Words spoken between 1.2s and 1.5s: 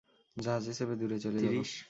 চলে